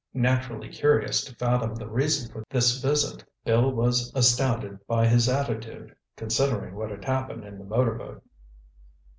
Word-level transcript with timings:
Naturally 0.15 0.67
curious 0.67 1.23
to 1.25 1.35
fathom 1.35 1.75
the 1.75 1.87
reason 1.87 2.31
for 2.31 2.43
this 2.49 2.81
visit, 2.81 3.23
Bill 3.45 3.71
was 3.71 4.11
astounded 4.15 4.79
by 4.87 5.05
his 5.05 5.29
attitude, 5.29 5.95
considering 6.17 6.73
what 6.73 6.89
had 6.89 7.05
happened 7.05 7.43
in 7.45 7.59
the 7.59 7.65
motorboat. 7.65 8.23